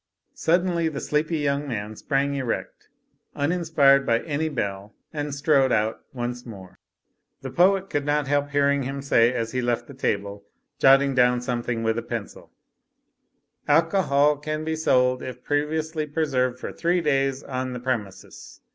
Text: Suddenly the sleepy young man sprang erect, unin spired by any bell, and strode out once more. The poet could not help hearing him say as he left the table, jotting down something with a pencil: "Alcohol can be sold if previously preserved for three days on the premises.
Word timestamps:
Suddenly 0.33 0.87
the 0.89 0.99
sleepy 0.99 1.37
young 1.37 1.67
man 1.67 1.95
sprang 1.95 2.33
erect, 2.33 2.87
unin 3.35 3.63
spired 3.63 4.03
by 4.03 4.21
any 4.21 4.49
bell, 4.49 4.95
and 5.13 5.31
strode 5.31 5.71
out 5.71 5.99
once 6.11 6.43
more. 6.43 6.79
The 7.43 7.51
poet 7.51 7.87
could 7.91 8.03
not 8.03 8.27
help 8.27 8.49
hearing 8.49 8.81
him 8.81 9.03
say 9.03 9.31
as 9.31 9.51
he 9.51 9.61
left 9.61 9.85
the 9.85 9.93
table, 9.93 10.43
jotting 10.79 11.13
down 11.13 11.39
something 11.41 11.83
with 11.83 11.99
a 11.99 12.01
pencil: 12.01 12.49
"Alcohol 13.67 14.37
can 14.37 14.63
be 14.63 14.75
sold 14.75 15.21
if 15.21 15.43
previously 15.43 16.07
preserved 16.07 16.59
for 16.59 16.73
three 16.73 17.01
days 17.01 17.43
on 17.43 17.73
the 17.73 17.79
premises. 17.79 18.59